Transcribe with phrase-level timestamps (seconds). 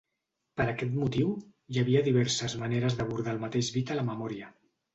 [0.61, 1.27] Per aquest motiu,
[1.75, 4.53] hi havia diverses maneres d'abordar el mateix bit a la memòria.